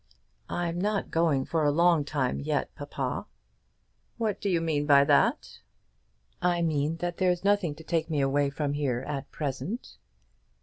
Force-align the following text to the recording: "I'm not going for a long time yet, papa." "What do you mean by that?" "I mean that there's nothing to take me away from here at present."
"I'm 0.49 0.81
not 0.81 1.11
going 1.11 1.45
for 1.45 1.63
a 1.63 1.69
long 1.69 2.03
time 2.05 2.39
yet, 2.39 2.73
papa." 2.73 3.27
"What 4.17 4.41
do 4.41 4.49
you 4.49 4.59
mean 4.59 4.87
by 4.87 5.03
that?" 5.03 5.59
"I 6.41 6.63
mean 6.63 6.97
that 6.97 7.17
there's 7.17 7.43
nothing 7.43 7.75
to 7.75 7.83
take 7.83 8.09
me 8.09 8.19
away 8.19 8.49
from 8.49 8.73
here 8.73 9.05
at 9.07 9.29
present." 9.29 9.97